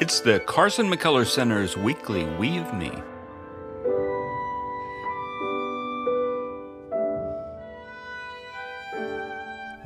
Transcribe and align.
It's 0.00 0.20
the 0.20 0.40
Carson 0.46 0.88
McCullers 0.90 1.28
Center's 1.28 1.76
weekly 1.76 2.24
We 2.36 2.58
of 2.58 2.72
Me. 2.74 2.92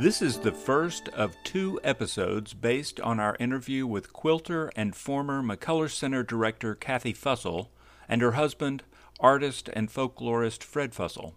This 0.01 0.21
is 0.21 0.38
the 0.38 0.53
first 0.53 1.09
of 1.09 1.37
two 1.43 1.80
episodes 1.83 2.54
based 2.54 3.01
on 3.01 3.19
our 3.19 3.37
interview 3.41 3.87
with 3.87 4.13
quilter 4.13 4.71
and 4.76 4.95
former 4.95 5.42
McCullers 5.42 5.92
Center 5.92 6.22
director 6.22 6.74
Cathy 6.74 7.15
Fussell 7.15 7.69
and 8.08 8.21
her 8.21 8.33
husband, 8.33 8.83
artist 9.21 9.71
and 9.72 9.88
folklorist 9.88 10.63
Fred 10.63 10.92
Fussell. 10.92 11.33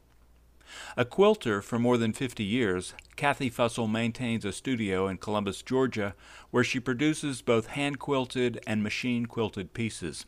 A 0.96 1.06
quilter 1.06 1.62
for 1.62 1.80
more 1.80 1.98
than 1.98 2.14
50 2.14 2.44
years, 2.44 2.94
Cathy 3.22 3.52
Fussell 3.52 3.88
maintains 3.88 4.46
a 4.46 4.52
studio 4.52 5.08
in 5.08 5.20
Columbus, 5.20 5.62
Georgia, 5.62 6.16
where 6.50 6.64
she 6.64 6.80
produces 6.80 7.44
both 7.44 7.68
hand 7.68 8.00
quilted 8.00 8.60
and 8.66 8.82
machine 8.82 9.28
quilted 9.28 9.76
pieces. 9.76 10.26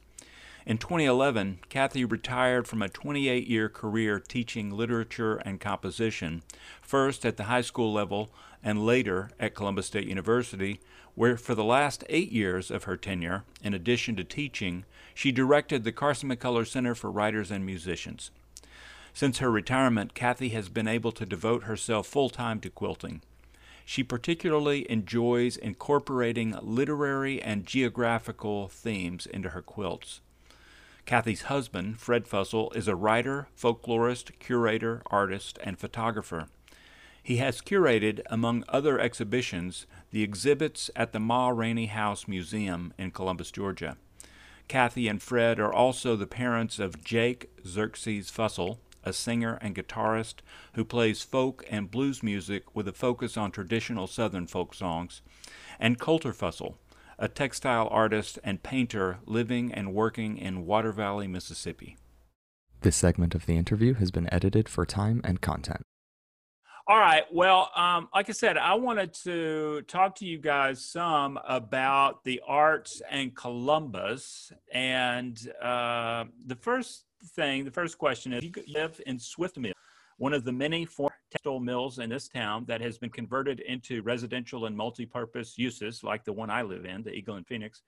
In 0.68 0.78
2011, 0.78 1.62
Cathy 1.70 2.06
retired 2.06 2.68
from 2.68 2.84
a 2.84 2.90
28 2.90 3.48
year 3.48 3.68
career 3.68 4.20
teaching 4.20 4.70
literature 4.70 5.38
and 5.38 5.60
composition, 5.60 6.44
first 6.84 7.26
at 7.26 7.36
the 7.36 7.46
high 7.46 7.62
school 7.62 7.92
level 7.92 8.30
and 8.64 8.86
later 8.86 9.32
at 9.40 9.56
Columbus 9.56 9.88
State 9.88 10.08
University, 10.08 10.80
where 11.16 11.36
for 11.36 11.56
the 11.56 11.64
last 11.64 12.04
eight 12.10 12.32
years 12.32 12.70
of 12.70 12.84
her 12.84 12.96
tenure, 12.96 13.44
in 13.64 13.74
addition 13.74 14.16
to 14.18 14.24
teaching, 14.24 14.86
she 15.16 15.32
directed 15.32 15.84
the 15.84 15.92
Carson 15.92 16.30
McCullers 16.30 16.68
Center 16.68 16.94
for 16.94 17.10
Writers 17.10 17.50
and 17.50 17.66
Musicians. 17.66 18.30
Since 19.14 19.38
her 19.38 19.52
retirement, 19.52 20.16
Cathy 20.16 20.50
has 20.50 20.70
been 20.70 20.88
able 20.88 21.12
to 21.12 21.26
devote 21.26 21.64
herself 21.64 22.08
full 22.08 22.30
time 22.30 22.60
to 22.62 22.70
quilting. 22.70 23.22
She 23.86 24.04
particularly 24.04 24.90
enjoys 24.90 25.56
incorporating 25.56 26.56
literary 26.62 27.42
and 27.42 27.66
geographical 27.66 28.70
themes 28.70 29.26
into 29.28 29.50
her 29.50 29.62
quilts. 29.62 30.22
Cathy's 31.06 31.44
husband, 31.44 32.00
Fred 32.00 32.26
Fussell, 32.26 32.76
is 32.76 32.88
a 32.88 32.96
writer, 32.96 33.48
folklorist, 33.60 34.40
curator, 34.40 35.04
artist, 35.08 35.60
and 35.64 35.78
photographer. 35.78 36.48
He 37.22 37.38
has 37.38 37.62
curated, 37.62 38.22
among 38.28 38.64
other 38.68 39.00
exhibitions, 39.00 39.86
the 40.12 40.24
exhibits 40.24 40.90
at 40.96 41.12
the 41.12 41.20
Ma 41.20 41.50
Rainey 41.50 41.88
House 41.88 42.28
Museum 42.28 42.94
in 42.98 43.12
Columbus, 43.12 43.52
Georgia. 43.52 43.98
Cathy 44.68 45.08
and 45.08 45.22
Fred 45.22 45.60
are 45.60 45.74
also 45.74 46.16
the 46.16 46.26
parents 46.26 46.80
of 46.80 47.04
Jake 47.04 47.52
Xerxes 47.66 48.32
Fussell, 48.32 48.78
a 49.04 49.14
singer 49.14 49.58
and 49.62 49.76
guitarist 49.76 50.36
who 50.74 50.86
plays 50.86 51.22
folk 51.22 51.64
and 51.70 51.92
blues 51.92 52.24
music 52.24 52.76
with 52.76 52.88
a 52.88 52.94
focus 52.94 53.38
on 53.38 53.52
traditional 53.52 54.08
Southern 54.08 54.48
folk 54.48 54.74
songs, 54.74 55.22
and 55.80 56.00
Colter 56.00 56.34
Fussell, 56.34 56.76
a 57.18 57.28
textile 57.28 57.88
artist 57.90 58.40
and 58.44 58.64
painter 58.64 59.20
living 59.26 59.74
and 59.74 59.94
working 59.94 60.38
in 60.38 60.66
Water 60.66 60.92
Valley, 60.92 61.28
Mississippi. 61.28 61.98
This 62.82 62.96
segment 62.96 63.34
of 63.34 63.46
the 63.46 63.56
interview 63.56 63.94
has 63.96 64.12
been 64.12 64.32
edited 64.34 64.68
for 64.68 64.86
time 64.86 65.22
and 65.24 65.40
content. 65.40 65.84
All 66.86 67.00
right. 67.00 67.24
Well, 67.32 67.70
um, 67.78 68.10
like 68.14 68.28
I 68.28 68.34
said, 68.34 68.58
I 68.58 68.74
wanted 68.74 69.14
to 69.24 69.84
talk 69.88 70.16
to 70.16 70.26
you 70.26 70.38
guys 70.38 70.84
some 70.84 71.40
about 71.48 72.26
the 72.26 72.42
arts 72.46 73.02
and 73.10 73.34
Columbus. 73.34 74.52
And 74.74 75.40
uh, 75.62 76.26
the 76.46 76.56
first 76.56 77.06
thing, 77.36 77.66
the 77.66 77.72
first 77.72 77.98
question 77.98 78.34
is 78.34 78.44
you 78.44 78.52
live 78.68 79.00
in 79.06 79.20
Swift 79.20 79.58
Mill, 79.58 79.74
one 80.18 80.34
of 80.34 80.44
the 80.44 80.52
many 80.52 80.86
former 80.86 81.16
textile 81.32 81.60
mills 81.60 82.00
in 82.00 82.10
this 82.10 82.28
town 82.28 82.66
that 82.68 82.82
has 82.82 82.98
been 82.98 83.10
converted 83.10 83.60
into 83.62 84.02
residential 84.04 84.66
and 84.66 84.76
multi-purpose 84.76 85.58
uses, 85.58 86.04
like 86.04 86.24
the 86.24 86.34
one 86.34 86.50
I 86.50 86.62
live 86.62 86.86
in, 86.86 87.04
the 87.04 87.12
Eagle 87.12 87.36
and 87.36 87.48
Phoenix. 87.48 87.82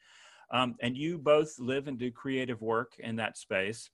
Um, 0.52 0.76
and 0.82 0.96
you 0.96 1.18
both 1.18 1.58
live 1.60 1.88
and 1.88 1.98
do 1.98 2.12
creative 2.12 2.62
work 2.62 2.94
in 3.00 3.16
that 3.18 3.38
space. 3.38 3.90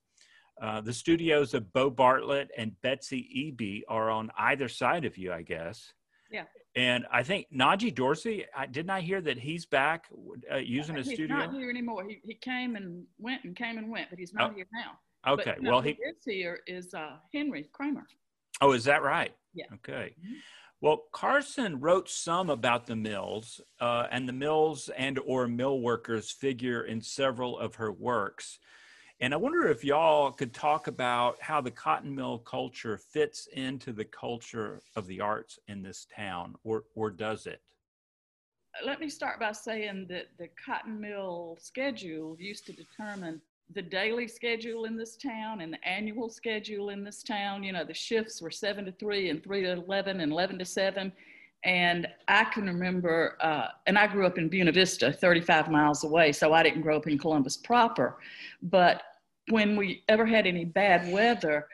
Uh, 0.62 0.81
the 0.81 0.94
studios 0.94 1.53
of 1.53 1.72
Bo 1.73 1.89
Bartlett 1.89 2.51
and 2.57 2.80
Betsy 2.81 3.56
Eby 3.57 3.81
are 3.88 4.09
on 4.09 4.30
either 4.38 4.68
side 4.68 5.06
of 5.06 5.18
you, 5.18 5.34
I 5.34 5.41
guess. 5.41 5.94
Yeah. 6.30 6.44
And 6.75 7.06
I 7.12 7.24
think 7.24 7.47
Najee 7.53 7.94
Dorsey, 7.94 8.46
I, 8.56 8.66
didn't 8.66 8.91
I 8.91 9.01
hear 9.01 9.22
that 9.22 9.38
he's 9.38 9.66
back 9.66 10.06
uh, 10.51 10.57
using 10.57 10.97
a 10.97 11.03
studio? 11.03 11.35
He's 11.35 11.46
not 11.47 11.53
here 11.53 11.69
anymore. 11.69 12.06
He, 12.07 12.19
he 12.24 12.35
came 12.35 12.75
and 12.75 13.06
went 13.18 13.44
and 13.44 13.56
came 13.56 13.78
and 13.78 13.90
went, 13.90 14.09
but 14.09 14.19
he's 14.19 14.34
not 14.34 14.51
oh. 14.51 14.56
here 14.56 14.68
now. 14.74 15.00
Okay. 15.28 15.54
But, 15.56 15.62
no, 15.62 15.72
well, 15.72 15.82
he 15.82 15.92
is 15.92 16.24
here 16.26 16.62
is 16.68 16.94
uh, 16.94 17.18
Henry 17.34 17.70
Kramer. 17.72 18.08
Oh, 18.62 18.74
is 18.74 18.84
that 18.86 19.04
right? 19.04 19.36
Yeah. 19.54 19.66
Okay. 19.76 20.16
Mm-hmm. 20.20 20.34
Well, 20.82 21.04
Carson 21.12 21.80
wrote 21.80 22.09
some 22.09 22.50
about 22.50 22.88
the 22.88 22.96
mills, 22.96 23.62
uh, 23.80 24.08
and 24.10 24.28
the 24.28 24.34
mills 24.34 24.90
and 24.98 25.20
or 25.20 25.48
mill 25.48 25.80
workers 25.80 26.31
figure 26.31 26.84
in 26.84 27.02
several 27.02 27.60
of 27.60 27.76
her 27.76 27.92
works. 27.92 28.58
And 29.20 29.36
I 29.36 29.38
wonder 29.38 29.68
if 29.68 29.84
y'all 29.84 30.31
could 30.31 30.52
talk 30.52 30.88
about 30.88 31.40
how 31.40 31.62
the 31.62 31.70
cotton 31.70 32.16
mill 32.16 32.40
culture 32.40 32.98
fits 32.98 33.48
into 33.54 33.94
the 33.94 34.06
culture 34.06 34.81
of 34.96 35.06
the 35.06 35.22
arts 35.22 35.60
in 35.68 35.84
this 35.84 36.08
town, 36.16 36.56
or, 36.64 36.86
or 36.96 37.12
does 37.12 37.46
it? 37.46 37.62
Let 38.84 39.00
me 39.00 39.10
start 39.10 39.40
by 39.40 39.52
saying 39.52 40.08
that 40.10 40.30
the 40.40 40.48
cotton 40.66 41.00
mill 41.00 41.60
schedule 41.62 42.36
used 42.40 42.66
to 42.66 42.74
determine 42.74 43.40
the 43.74 43.82
daily 43.82 44.28
schedule 44.28 44.86
in 44.86 44.98
this 44.98 45.16
town 45.16 45.62
and 45.62 45.74
the 45.74 45.88
annual 45.88 46.30
schedule 46.30 46.90
in 46.90 47.04
this 47.04 47.24
town. 47.24 47.64
You 47.64 47.74
know, 47.74 47.84
the 47.84 47.94
shifts 47.94 48.42
were 48.42 48.52
seven 48.52 48.86
to 48.86 48.92
three 48.94 49.30
and 49.30 49.44
three 49.44 49.62
to 49.62 49.72
11 49.74 50.20
and 50.20 50.32
11 50.32 50.59
to 50.59 50.66
seven. 50.66 51.12
And 51.64 52.08
I 52.28 52.46
can 52.46 52.66
remember, 52.66 53.38
uh, 53.40 53.68
and 53.86 53.98
I 53.98 54.08
grew 54.08 54.26
up 54.26 54.38
in 54.38 54.50
Buena 54.50 54.72
Vista, 54.72 55.14
35 55.14 55.70
miles 55.70 56.04
away, 56.04 56.31
so 56.31 56.54
I 56.54 56.64
didn't 56.64 56.81
grow 56.81 56.98
up 56.98 57.08
in 57.08 57.18
Columbus 57.18 57.58
proper. 57.58 58.18
But 58.64 59.04
when 59.50 59.76
we 59.76 60.04
ever 60.08 60.26
had 60.26 60.48
any 60.48 60.66
bad 60.66 61.12
weather, 61.12 61.68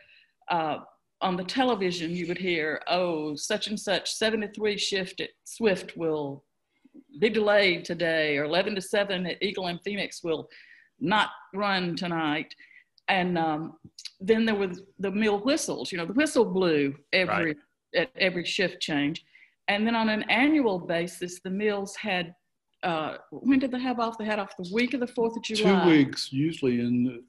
uh, 0.50 0.80
on 1.22 1.36
the 1.36 1.44
television 1.44 2.12
you 2.12 2.28
would 2.28 2.38
hear, 2.38 2.82
oh, 2.88 3.36
such 3.36 3.68
and 3.68 3.80
such, 3.80 4.12
seven 4.12 4.42
to 4.42 4.50
three 4.50 4.78
shift 4.78 5.22
at 5.22 5.30
Swift 5.46 5.96
will 5.98 6.44
be 7.20 7.30
delayed 7.30 7.86
today, 7.86 8.38
or 8.38 8.44
11 8.44 8.76
to 8.76 8.82
seven 8.82 9.26
at 9.26 9.42
Eagle 9.42 9.68
and 9.68 9.82
Phoenix 9.82 10.24
will 10.24 10.50
not 11.00 11.30
run 11.54 11.96
tonight. 11.96 12.54
And 13.10 13.38
um, 13.38 13.78
then 14.20 14.46
there 14.46 14.56
was 14.56 14.82
the 15.00 15.12
mill 15.12 15.40
whistles, 15.40 15.92
you 15.92 15.98
know, 15.98 16.06
the 16.06 16.14
whistle 16.14 16.46
blew 16.46 16.96
every, 17.14 17.46
right. 17.46 17.58
at 17.96 18.10
every 18.18 18.44
shift 18.44 18.82
change. 18.82 19.24
And 19.70 19.86
then 19.86 19.96
on 19.96 20.10
an 20.10 20.24
annual 20.24 20.80
basis, 20.80 21.40
the 21.44 21.50
mills 21.50 21.96
had, 21.96 22.34
uh, 22.84 23.18
when 23.32 23.60
did 23.60 23.72
they 23.72 23.80
have 23.80 24.00
off? 24.00 24.18
They 24.18 24.26
had 24.26 24.40
off 24.40 24.56
the 24.58 24.70
week 24.74 24.94
of 24.94 25.00
the 25.00 25.08
4th 25.08 25.38
of 25.38 25.44
July. 25.44 25.84
Two 25.84 25.90
weeks, 25.90 26.32
usually 26.32 26.80
in 26.80 27.24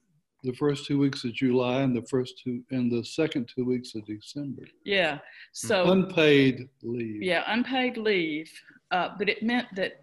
the 0.45 0.53
first 0.53 0.87
two 0.87 0.99
weeks 0.99 1.25
of 1.25 1.33
July 1.33 1.83
and 1.83 1.97
the 1.97 2.07
first 2.09 2.41
two, 2.43 2.63
and 2.71 2.91
the 2.91 3.05
second 3.05 3.51
two 3.55 3.65
weeks 3.65 3.95
of 3.95 4.05
December. 4.07 4.63
Yeah. 4.85 5.19
So 5.53 5.91
unpaid 5.91 6.69
leave. 6.83 7.23
Yeah, 7.23 7.43
unpaid 7.49 7.97
leave. 7.97 8.51
Uh, 8.91 9.11
but 9.19 9.29
it 9.29 9.43
meant 9.43 9.67
that 9.75 10.03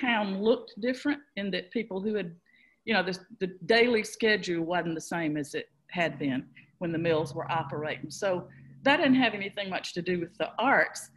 town 0.00 0.42
looked 0.42 0.72
different 0.80 1.20
in 1.36 1.50
that 1.50 1.70
people 1.70 2.00
who 2.00 2.14
had 2.14 2.34
you 2.90 2.96
know, 2.96 3.04
the, 3.04 3.16
the 3.38 3.54
daily 3.66 4.02
schedule 4.02 4.64
wasn't 4.64 4.96
the 4.96 5.00
same 5.00 5.36
as 5.36 5.54
it 5.54 5.66
had 5.92 6.18
been 6.18 6.44
when 6.78 6.90
the 6.90 6.98
mills 6.98 7.32
were 7.32 7.48
operating. 7.48 8.10
So 8.10 8.48
that 8.82 8.96
didn't 8.96 9.14
have 9.14 9.32
anything 9.32 9.70
much 9.70 9.94
to 9.94 10.02
do 10.02 10.18
with 10.18 10.36
the 10.38 10.48
arts, 10.58 11.10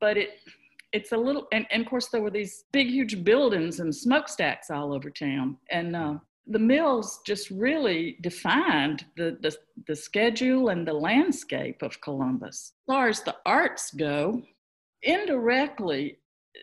but 0.00 0.16
it 0.16 0.30
it's 0.92 1.12
a 1.12 1.16
little 1.16 1.46
and, 1.52 1.66
and 1.70 1.84
of 1.84 1.88
course 1.88 2.08
there 2.08 2.20
were 2.20 2.32
these 2.32 2.64
big 2.72 2.88
huge 2.88 3.22
buildings 3.22 3.78
and 3.78 3.94
smokestacks 3.94 4.70
all 4.72 4.92
over 4.92 5.08
town 5.08 5.56
and 5.70 5.94
uh, 5.94 6.14
the 6.48 6.58
mills 6.58 7.20
just 7.24 7.48
really 7.50 8.16
defined 8.22 9.04
the, 9.16 9.38
the, 9.40 9.56
the 9.86 9.94
schedule 9.94 10.70
and 10.70 10.88
the 10.88 10.92
landscape 10.92 11.80
of 11.82 12.00
columbus 12.00 12.72
as 12.74 12.92
far 12.92 13.06
as 13.06 13.22
the 13.22 13.36
arts 13.46 13.92
go 13.92 14.42
indirectly 15.02 16.18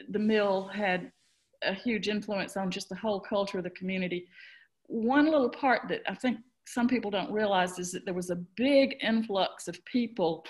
the 0.09 0.19
mill 0.19 0.67
had 0.73 1.09
a 1.63 1.73
huge 1.73 2.07
influence 2.07 2.57
on 2.57 2.69
just 2.69 2.89
the 2.89 2.95
whole 2.95 3.19
culture 3.19 3.57
of 3.57 3.63
the 3.63 3.69
community. 3.71 4.27
One 4.87 5.25
little 5.25 5.49
part 5.49 5.83
that 5.89 6.01
I 6.07 6.15
think 6.15 6.39
some 6.65 6.87
people 6.87 7.11
don't 7.11 7.31
realize 7.31 7.79
is 7.79 7.91
that 7.93 8.05
there 8.05 8.13
was 8.13 8.29
a 8.29 8.35
big 8.55 8.97
influx 9.01 9.67
of 9.67 9.83
people 9.85 10.45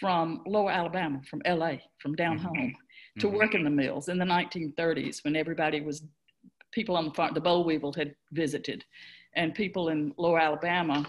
from 0.00 0.42
lower 0.46 0.70
Alabama, 0.70 1.20
from 1.28 1.42
LA, 1.46 1.76
from 1.98 2.14
down 2.14 2.38
mm-hmm. 2.38 2.46
home 2.46 2.74
to 3.18 3.26
mm-hmm. 3.26 3.36
work 3.36 3.54
in 3.54 3.64
the 3.64 3.70
mills 3.70 4.08
in 4.08 4.18
the 4.18 4.24
1930s 4.24 5.24
when 5.24 5.36
everybody 5.36 5.80
was, 5.80 6.02
people 6.72 6.96
on 6.96 7.06
the 7.06 7.14
farm, 7.14 7.34
the 7.34 7.40
boll 7.40 7.64
weevil 7.64 7.92
had 7.92 8.14
visited, 8.32 8.84
and 9.36 9.54
people 9.54 9.88
in 9.88 10.12
lower 10.16 10.38
Alabama 10.38 11.06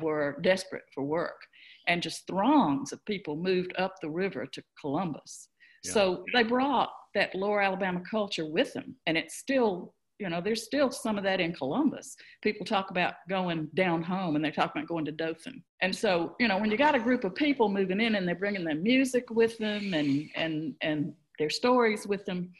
were 0.00 0.38
desperate 0.42 0.84
for 0.94 1.02
work. 1.02 1.40
And 1.88 2.02
just 2.02 2.26
throngs 2.26 2.92
of 2.92 3.04
people 3.04 3.36
moved 3.36 3.72
up 3.78 3.94
the 4.00 4.10
river 4.10 4.46
to 4.46 4.62
Columbus. 4.80 5.48
Yeah. 5.82 5.92
So 5.92 6.24
they 6.32 6.42
brought 6.42 6.90
that 7.14 7.34
lower 7.34 7.60
Alabama 7.60 8.02
culture 8.08 8.46
with 8.46 8.72
them. 8.72 8.94
And 9.06 9.16
it's 9.16 9.36
still, 9.36 9.94
you 10.20 10.28
know, 10.28 10.40
there's 10.40 10.62
still 10.62 10.90
some 10.90 11.16
of 11.16 11.24
that 11.24 11.40
in 11.40 11.52
Columbus. 11.54 12.16
People 12.42 12.66
talk 12.66 12.90
about 12.90 13.14
going 13.28 13.68
down 13.74 14.02
home 14.02 14.36
and 14.36 14.44
they 14.44 14.50
talk 14.50 14.72
about 14.72 14.86
going 14.86 15.06
to 15.06 15.12
Dothan. 15.12 15.62
And 15.80 15.94
so, 15.94 16.36
you 16.38 16.46
know, 16.46 16.58
when 16.58 16.70
you 16.70 16.76
got 16.76 16.94
a 16.94 17.00
group 17.00 17.24
of 17.24 17.34
people 17.34 17.68
moving 17.68 18.00
in 18.00 18.14
and 18.14 18.28
they're 18.28 18.34
bringing 18.34 18.64
their 18.64 18.74
music 18.74 19.30
with 19.30 19.56
them 19.58 19.94
and, 19.94 20.28
and, 20.36 20.74
and 20.82 21.14
their 21.38 21.50
stories 21.50 22.06
with 22.06 22.24
them, 22.26 22.52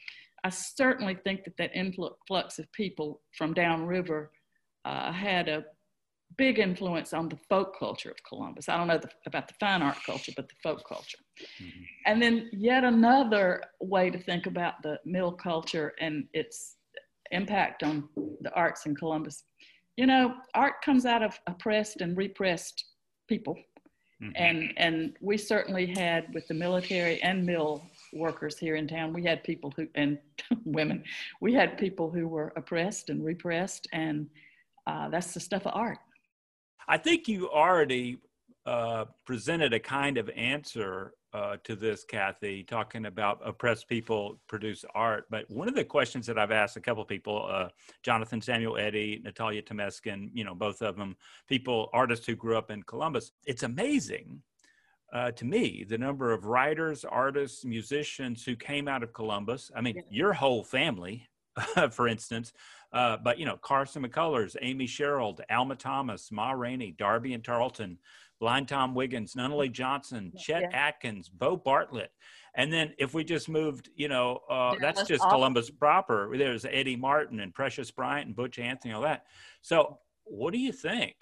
I 0.42 0.48
certainly 0.48 1.14
think 1.14 1.44
that 1.44 1.56
that 1.58 1.76
influx 1.76 2.58
of 2.58 2.72
people 2.72 3.20
from 3.36 3.52
downriver 3.52 4.30
uh, 4.86 5.12
had 5.12 5.48
a 5.48 5.66
big 6.38 6.58
influence 6.58 7.12
on 7.12 7.28
the 7.28 7.36
folk 7.48 7.78
culture 7.78 8.10
of 8.10 8.16
Columbus. 8.26 8.68
I 8.68 8.76
don't 8.76 8.86
know 8.86 8.98
the, 8.98 9.10
about 9.26 9.48
the 9.48 9.54
fine 9.60 9.82
art 9.82 9.98
culture, 10.06 10.32
but 10.34 10.48
the 10.48 10.54
folk 10.62 10.88
culture. 10.88 11.18
Mm-hmm. 11.62 11.80
And 12.06 12.22
then 12.22 12.48
yet 12.52 12.84
another 12.84 13.62
way 13.80 14.08
to 14.10 14.18
think 14.18 14.46
about 14.46 14.82
the 14.82 14.98
mill 15.04 15.32
culture 15.32 15.92
and 16.00 16.24
its 16.32 16.76
impact 17.30 17.82
on 17.82 18.08
the 18.40 18.52
arts 18.54 18.86
in 18.86 18.94
Columbus. 18.94 19.44
You 19.96 20.06
know, 20.06 20.34
art 20.54 20.82
comes 20.84 21.04
out 21.06 21.22
of 21.22 21.38
oppressed 21.46 22.00
and 22.00 22.16
repressed 22.16 22.84
people. 23.28 23.56
Mm-hmm. 24.22 24.32
And, 24.34 24.72
and 24.76 25.12
we 25.20 25.38
certainly 25.38 25.86
had 25.86 26.32
with 26.34 26.46
the 26.48 26.54
military 26.54 27.22
and 27.22 27.44
mill 27.44 27.82
workers 28.12 28.58
here 28.58 28.76
in 28.76 28.86
town, 28.86 29.12
we 29.12 29.24
had 29.24 29.42
people 29.44 29.72
who, 29.76 29.88
and 29.94 30.18
women, 30.64 31.02
we 31.40 31.54
had 31.54 31.78
people 31.78 32.10
who 32.10 32.28
were 32.28 32.52
oppressed 32.56 33.08
and 33.08 33.24
repressed, 33.24 33.88
and 33.92 34.28
uh, 34.86 35.08
that's 35.08 35.32
the 35.32 35.40
stuff 35.40 35.66
of 35.66 35.72
art. 35.74 35.98
I 36.88 36.98
think 36.98 37.28
you 37.28 37.48
already 37.50 38.18
uh, 38.66 39.06
presented 39.24 39.72
a 39.72 39.80
kind 39.80 40.18
of 40.18 40.28
answer 40.30 41.14
uh, 41.32 41.56
to 41.64 41.76
this, 41.76 42.04
Cathy, 42.04 42.64
talking 42.64 43.06
about 43.06 43.40
oppressed 43.44 43.88
people 43.88 44.40
produce 44.48 44.84
art. 44.94 45.26
But 45.30 45.48
one 45.48 45.68
of 45.68 45.74
the 45.74 45.84
questions 45.84 46.26
that 46.26 46.38
I've 46.38 46.50
asked 46.50 46.76
a 46.76 46.80
couple 46.80 47.04
people, 47.04 47.46
uh, 47.48 47.68
Jonathan 48.02 48.40
Samuel 48.40 48.76
Eddy, 48.78 49.20
Natalia 49.24 49.62
Temeskin, 49.62 50.30
you 50.34 50.44
know, 50.44 50.54
both 50.54 50.82
of 50.82 50.96
them, 50.96 51.16
people, 51.48 51.88
artists 51.92 52.26
who 52.26 52.34
grew 52.34 52.56
up 52.56 52.70
in 52.70 52.82
Columbus, 52.82 53.32
it's 53.46 53.62
amazing 53.62 54.42
uh, 55.12 55.30
to 55.32 55.44
me 55.44 55.84
the 55.88 55.98
number 55.98 56.32
of 56.32 56.46
writers, 56.46 57.04
artists, 57.04 57.64
musicians 57.64 58.44
who 58.44 58.56
came 58.56 58.88
out 58.88 59.02
of 59.02 59.12
Columbus. 59.12 59.70
I 59.74 59.80
mean, 59.80 59.96
yeah. 59.96 60.02
your 60.10 60.32
whole 60.32 60.64
family, 60.64 61.28
for 61.90 62.08
instance, 62.08 62.52
uh, 62.92 63.16
but 63.22 63.38
you 63.38 63.44
know, 63.44 63.56
Carson 63.56 64.04
McCullers, 64.04 64.56
Amy 64.60 64.86
Sherald, 64.86 65.40
Alma 65.50 65.76
Thomas, 65.76 66.30
Ma 66.32 66.52
Rainey, 66.52 66.94
Darby 66.98 67.34
and 67.34 67.42
Tarlton, 67.42 67.96
Blind 68.40 68.68
Tom 68.68 68.94
Wiggins, 68.94 69.34
Nunnally 69.34 69.70
Johnson, 69.70 70.32
Chet 70.38 70.62
yeah. 70.62 70.88
Atkins, 70.88 71.28
Bo 71.28 71.56
Bartlett. 71.56 72.10
And 72.56 72.72
then 72.72 72.92
if 72.98 73.14
we 73.14 73.22
just 73.22 73.48
moved, 73.48 73.90
you 73.94 74.08
know, 74.08 74.40
uh, 74.50 74.74
that's, 74.80 74.98
that's, 74.98 75.08
just 75.08 75.22
awesome. 75.22 75.36
Columbus 75.36 75.70
proper. 75.70 76.36
There's 76.36 76.64
Eddie 76.64 76.96
Martin 76.96 77.40
and 77.40 77.54
Precious 77.54 77.90
Bryant 77.90 78.26
and 78.26 78.34
Butch 78.34 78.58
Anthony, 78.58 78.92
all 78.92 79.02
that. 79.02 79.26
So 79.62 79.98
what 80.24 80.52
do 80.52 80.58
you 80.58 80.72
think? 80.72 81.14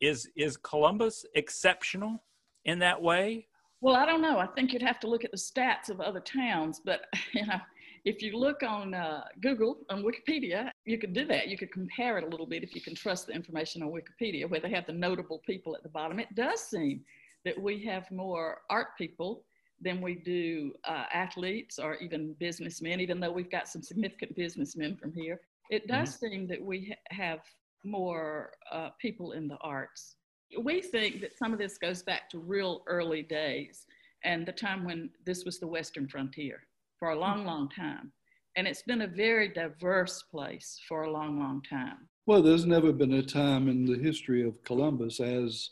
Is 0.00 0.28
is 0.36 0.58
Columbus 0.58 1.24
exceptional 1.34 2.22
in 2.66 2.80
that 2.80 3.00
way? 3.00 3.46
Well, 3.80 3.96
I 3.96 4.04
don't 4.04 4.20
know. 4.20 4.38
I 4.38 4.46
think 4.46 4.72
you'd 4.72 4.82
have 4.82 5.00
to 5.00 5.08
look 5.08 5.24
at 5.24 5.30
the 5.30 5.38
stats 5.38 5.88
of 5.88 6.00
other 6.00 6.20
towns, 6.20 6.82
but 6.84 7.00
you 7.32 7.46
know, 7.46 7.60
if 8.04 8.22
you 8.22 8.36
look 8.36 8.62
on 8.62 8.94
uh, 8.94 9.24
Google, 9.40 9.78
on 9.90 10.02
Wikipedia, 10.02 10.70
you 10.84 10.98
could 10.98 11.12
do 11.12 11.26
that. 11.26 11.48
You 11.48 11.58
could 11.58 11.72
compare 11.72 12.18
it 12.18 12.24
a 12.24 12.26
little 12.26 12.46
bit 12.46 12.62
if 12.62 12.74
you 12.74 12.80
can 12.80 12.94
trust 12.94 13.26
the 13.26 13.32
information 13.32 13.82
on 13.82 13.90
Wikipedia, 13.90 14.48
where 14.48 14.60
they 14.60 14.70
have 14.70 14.86
the 14.86 14.92
notable 14.92 15.42
people 15.46 15.76
at 15.76 15.82
the 15.82 15.88
bottom. 15.88 16.18
It 16.18 16.34
does 16.34 16.60
seem 16.60 17.02
that 17.44 17.60
we 17.60 17.84
have 17.84 18.10
more 18.10 18.58
art 18.70 18.88
people 18.96 19.44
than 19.80 20.00
we 20.00 20.14
do 20.14 20.72
uh, 20.84 21.04
athletes 21.12 21.78
or 21.78 21.96
even 21.96 22.34
businessmen, 22.38 23.00
even 23.00 23.20
though 23.20 23.32
we've 23.32 23.50
got 23.50 23.68
some 23.68 23.82
significant 23.82 24.36
businessmen 24.36 24.96
from 24.96 25.12
here. 25.12 25.40
It 25.70 25.86
does 25.86 26.16
mm-hmm. 26.16 26.26
seem 26.26 26.46
that 26.48 26.62
we 26.62 26.88
ha- 26.88 27.16
have 27.16 27.40
more 27.84 28.52
uh, 28.70 28.90
people 29.00 29.32
in 29.32 29.48
the 29.48 29.56
arts. 29.62 30.16
We 30.62 30.82
think 30.82 31.20
that 31.20 31.38
some 31.38 31.52
of 31.52 31.58
this 31.58 31.78
goes 31.78 32.02
back 32.02 32.28
to 32.30 32.38
real 32.38 32.82
early 32.86 33.22
days 33.22 33.86
and 34.24 34.44
the 34.44 34.52
time 34.52 34.84
when 34.84 35.10
this 35.24 35.44
was 35.44 35.58
the 35.58 35.66
Western 35.66 36.08
frontier 36.08 36.62
for 37.00 37.10
a 37.10 37.18
long, 37.18 37.44
long 37.44 37.68
time. 37.70 38.12
And 38.56 38.68
it's 38.68 38.82
been 38.82 39.02
a 39.02 39.08
very 39.08 39.48
diverse 39.48 40.22
place 40.30 40.78
for 40.86 41.02
a 41.02 41.10
long, 41.10 41.40
long 41.40 41.62
time. 41.68 42.08
Well, 42.26 42.42
there's 42.42 42.66
never 42.66 42.92
been 42.92 43.14
a 43.14 43.22
time 43.22 43.68
in 43.68 43.86
the 43.86 43.98
history 43.98 44.46
of 44.46 44.62
Columbus 44.64 45.18
as 45.18 45.70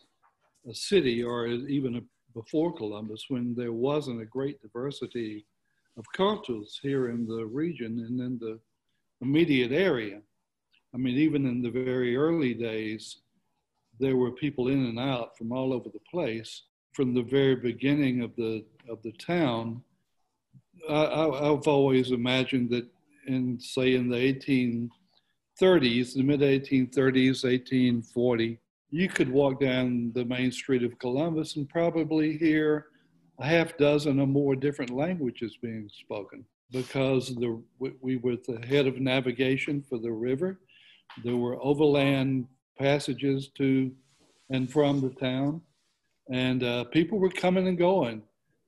a 0.69 0.75
city 0.75 1.23
or 1.23 1.47
even 1.47 1.97
a, 1.97 2.01
before 2.35 2.73
Columbus 2.75 3.27
when 3.29 3.55
there 3.55 3.73
wasn't 3.73 4.23
a 4.23 4.27
great 4.27 4.61
diversity 4.63 5.45
of 5.99 6.05
cultures 6.17 6.81
here 6.83 7.11
in 7.11 7.27
the 7.27 7.45
region 7.45 8.05
and 8.09 8.21
in 8.21 8.39
the 8.39 8.59
immediate 9.21 9.73
area. 9.73 10.21
I 10.95 10.97
mean, 10.97 11.17
even 11.17 11.45
in 11.47 11.61
the 11.61 11.71
very 11.71 12.17
early 12.17 12.55
days, 12.55 13.19
there 14.01 14.17
were 14.17 14.31
people 14.31 14.69
in 14.69 14.87
and 14.87 14.99
out 14.99 15.37
from 15.37 15.53
all 15.53 15.73
over 15.73 15.91
the 15.91 16.01
place. 16.11 16.63
From 16.95 17.15
the 17.15 17.23
very 17.23 17.55
beginning 17.55 18.23
of 18.23 18.35
the 18.37 18.65
of 18.89 19.03
the 19.03 19.13
town, 19.13 19.83
I, 20.89 21.47
have 21.47 21.67
always 21.69 22.11
imagined 22.11 22.71
that 22.71 22.87
in, 23.27 23.59
say, 23.61 23.95
in 23.95 24.09
the 24.09 24.17
1830s, 24.17 26.15
the 26.15 26.23
mid 26.23 26.41
1830s, 26.41 27.45
1840, 27.45 28.59
you 28.91 29.09
could 29.09 29.31
walk 29.31 29.61
down 29.61 30.13
the 30.15 30.25
main 30.25 30.51
street 30.51 30.83
of 30.83 30.99
Columbus 30.99 31.57
and 31.57 31.69
probably 31.69 32.39
hear 32.39 32.87
a 33.39 33.47
half 33.47 33.77
dozen 33.77 34.19
or 34.21 34.27
more 34.27 34.57
different 34.57 34.91
languages 34.91 35.59
being 35.61 35.89
spoken 36.01 36.45
because 36.71 37.35
the, 37.37 37.63
we 38.01 38.17
were 38.17 38.37
the 38.47 38.65
head 38.67 38.87
of 38.87 38.99
navigation 38.99 39.83
for 39.83 39.99
the 39.99 40.11
river. 40.11 40.61
There 41.25 41.37
were 41.37 41.63
overland 41.63 42.47
passages 42.79 43.49
to 43.57 43.91
and 44.51 44.71
from 44.71 45.01
the 45.01 45.11
town, 45.11 45.61
and 46.31 46.63
uh, 46.63 46.85
people 46.85 47.19
were 47.19 47.31
coming 47.31 47.69
and 47.69 47.77
going 47.77 48.23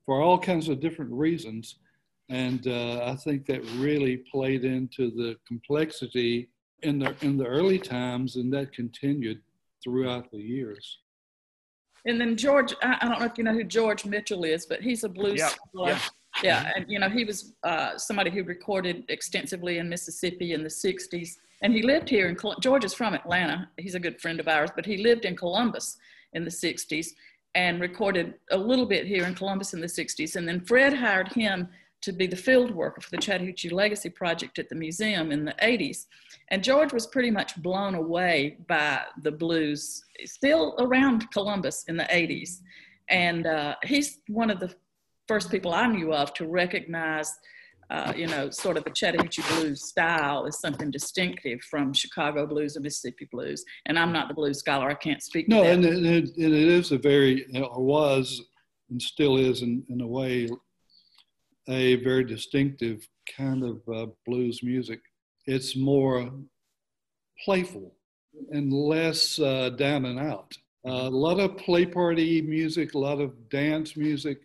for 0.05 0.21
all 0.21 0.37
kinds 0.37 0.69
of 0.69 0.79
different 0.79 1.11
reasons. 1.11 1.77
And 2.31 2.65
uh, 2.65 3.03
I 3.05 3.15
think 3.17 3.45
that 3.47 3.61
really 3.75 4.17
played 4.17 4.63
into 4.63 5.11
the 5.11 5.35
complexity 5.45 6.49
in 6.81 6.97
the, 6.97 7.13
in 7.21 7.37
the 7.37 7.45
early 7.45 7.77
times, 7.77 8.37
and 8.37 8.51
that 8.53 8.71
continued 8.71 9.41
throughout 9.83 10.31
the 10.31 10.39
years. 10.39 10.99
And 12.05 12.19
then 12.19 12.37
George, 12.37 12.73
I, 12.81 12.97
I 13.01 13.09
don't 13.09 13.19
know 13.19 13.25
if 13.25 13.37
you 13.37 13.43
know 13.43 13.53
who 13.53 13.65
George 13.65 14.05
Mitchell 14.05 14.45
is, 14.45 14.65
but 14.65 14.81
he's 14.81 15.03
a 15.03 15.09
blues 15.09 15.39
yeah, 15.39 15.49
scholar. 15.49 15.89
Yeah. 15.89 15.99
yeah, 16.41 16.71
and 16.73 16.85
you 16.87 16.99
know 16.99 17.09
he 17.09 17.25
was 17.25 17.53
uh, 17.63 17.97
somebody 17.97 18.31
who 18.31 18.43
recorded 18.43 19.03
extensively 19.09 19.77
in 19.77 19.89
Mississippi 19.89 20.53
in 20.53 20.63
the 20.63 20.69
'60s, 20.69 21.37
and 21.61 21.73
he 21.73 21.83
lived 21.83 22.09
here 22.09 22.29
in 22.29 22.37
George 22.61 22.85
is 22.85 22.93
from 22.93 23.13
Atlanta. 23.13 23.69
He's 23.77 23.95
a 23.95 23.99
good 23.99 24.21
friend 24.21 24.39
of 24.39 24.47
ours, 24.47 24.71
but 24.73 24.85
he 24.85 24.97
lived 24.97 25.25
in 25.25 25.35
Columbus 25.35 25.97
in 26.33 26.45
the 26.45 26.49
'60s 26.49 27.09
and 27.53 27.81
recorded 27.81 28.35
a 28.51 28.57
little 28.57 28.85
bit 28.85 29.05
here 29.05 29.25
in 29.25 29.35
Columbus 29.35 29.73
in 29.73 29.81
the 29.81 29.87
'60s. 29.87 30.37
And 30.37 30.47
then 30.47 30.61
Fred 30.61 30.93
hired 30.93 31.27
him 31.33 31.67
to 32.01 32.11
be 32.11 32.27
the 32.27 32.35
field 32.35 32.71
worker 32.71 33.01
for 33.01 33.09
the 33.11 33.17
Chattahoochee 33.17 33.69
Legacy 33.69 34.09
Project 34.09 34.59
at 34.59 34.69
the 34.69 34.75
museum 34.75 35.31
in 35.31 35.45
the 35.45 35.55
80s. 35.61 36.07
And 36.49 36.63
George 36.63 36.93
was 36.93 37.07
pretty 37.07 37.31
much 37.31 37.61
blown 37.61 37.95
away 37.95 38.57
by 38.67 39.01
the 39.21 39.31
blues, 39.31 40.03
still 40.25 40.75
around 40.79 41.29
Columbus 41.31 41.85
in 41.87 41.97
the 41.97 42.05
80s. 42.05 42.59
And 43.09 43.45
uh, 43.45 43.75
he's 43.83 44.19
one 44.27 44.49
of 44.49 44.59
the 44.59 44.73
first 45.27 45.51
people 45.51 45.73
I 45.73 45.87
knew 45.87 46.13
of 46.13 46.33
to 46.35 46.47
recognize, 46.47 47.31
uh, 47.89 48.13
you 48.15 48.27
know, 48.27 48.49
sort 48.49 48.77
of 48.77 48.83
the 48.83 48.89
Chattahoochee 48.89 49.43
blues 49.43 49.83
style 49.83 50.47
as 50.47 50.59
something 50.59 50.89
distinctive 50.89 51.61
from 51.61 51.93
Chicago 51.93 52.47
blues 52.47 52.75
or 52.75 52.79
Mississippi 52.79 53.27
blues. 53.31 53.63
And 53.85 53.99
I'm 53.99 54.11
not 54.11 54.27
the 54.27 54.33
blues 54.33 54.59
scholar, 54.59 54.89
I 54.89 54.95
can't 54.95 55.21
speak 55.21 55.47
no, 55.47 55.63
and 55.63 55.85
it, 55.85 55.97
and 55.97 56.37
it 56.37 56.53
is 56.53 56.91
a 56.91 56.97
very, 56.97 57.45
or 57.55 57.83
was, 57.83 58.41
and 58.89 59.01
still 59.01 59.37
is 59.37 59.61
in, 59.61 59.83
in 59.89 60.01
a 60.01 60.07
way, 60.07 60.49
a 61.67 61.95
very 62.03 62.23
distinctive 62.23 63.07
kind 63.37 63.63
of 63.63 63.81
uh, 63.93 64.07
blues 64.25 64.61
music. 64.63 64.99
It's 65.45 65.75
more 65.75 66.31
playful 67.43 67.93
and 68.51 68.71
less 68.71 69.39
uh, 69.39 69.69
down 69.69 70.05
and 70.05 70.19
out. 70.19 70.53
Uh, 70.85 71.07
a 71.07 71.09
lot 71.09 71.39
of 71.39 71.57
play 71.57 71.85
party 71.85 72.41
music, 72.41 72.93
a 72.93 72.97
lot 72.97 73.19
of 73.19 73.49
dance 73.49 73.95
music, 73.95 74.39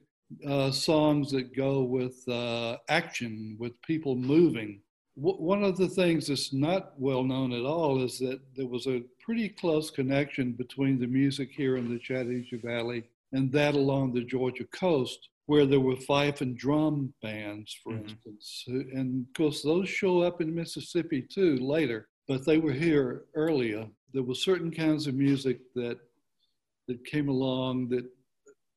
uh, 0.47 0.71
songs 0.71 1.31
that 1.31 1.57
go 1.57 1.83
with 1.83 2.27
uh, 2.29 2.77
action, 2.89 3.57
with 3.59 3.81
people 3.83 4.17
moving. 4.17 4.81
W- 5.17 5.41
one 5.43 5.63
of 5.63 5.77
the 5.77 5.89
things 5.89 6.27
that's 6.27 6.53
not 6.53 6.93
well 6.99 7.23
known 7.23 7.53
at 7.53 7.65
all 7.65 8.03
is 8.03 8.19
that 8.19 8.41
there 8.55 8.67
was 8.67 8.87
a 8.87 9.03
pretty 9.21 9.49
close 9.49 9.91
connection 9.91 10.53
between 10.53 10.99
the 10.99 11.07
music 11.07 11.51
here 11.53 11.77
in 11.77 11.89
the 11.89 11.99
Chattahoochee 11.99 12.61
Valley 12.63 13.05
and 13.33 13.51
that 13.53 13.75
along 13.75 14.13
the 14.13 14.25
Georgia 14.25 14.65
coast 14.73 15.29
where 15.47 15.67
there 15.67 15.81
were 15.81 15.97
fife 15.97 16.41
and 16.41 16.57
drum 16.57 17.13
bands, 17.23 17.77
for 17.83 17.93
mm-hmm. 17.93 18.09
instance. 18.09 18.65
And 18.67 19.27
of 19.27 19.35
course, 19.35 19.63
those 19.63 19.89
show 19.89 20.23
up 20.23 20.41
in 20.41 20.55
Mississippi 20.55 21.23
too 21.23 21.59
later, 21.59 22.09
but 22.29 22.45
they 22.45 22.59
were 22.59 22.73
here 22.73 23.25
earlier. 23.35 23.87
There 24.13 24.25
were 24.25 24.35
certain 24.35 24.71
kinds 24.71 25.07
of 25.07 25.15
music 25.15 25.61
that 25.75 25.99
that 26.89 27.05
came 27.05 27.29
along 27.29 27.89
that 27.89 28.05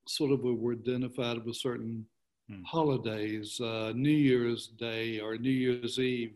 sort 0.07 0.31
of 0.31 0.41
were 0.41 0.73
identified 0.73 1.45
with 1.45 1.55
certain 1.55 2.05
mm. 2.51 2.63
holidays, 2.65 3.59
uh, 3.61 3.93
New 3.95 4.09
Year's 4.09 4.67
Day 4.67 5.19
or 5.19 5.37
New 5.37 5.51
Year's 5.51 5.99
Eve, 5.99 6.33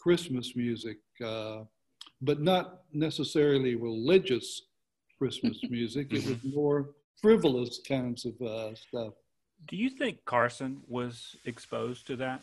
Christmas 0.00 0.56
music, 0.56 0.98
uh, 1.24 1.60
but 2.20 2.40
not 2.40 2.82
necessarily 2.92 3.76
religious 3.76 4.62
Christmas 5.16 5.58
music. 5.70 6.08
It 6.12 6.24
was 6.24 6.36
mm-hmm. 6.36 6.54
more 6.54 6.90
frivolous 7.20 7.80
kinds 7.86 8.24
of 8.24 8.40
uh, 8.40 8.74
stuff. 8.74 9.14
Do 9.66 9.76
you 9.76 9.90
think 9.90 10.24
Carson 10.24 10.80
was 10.86 11.36
exposed 11.44 12.06
to 12.06 12.16
that 12.16 12.42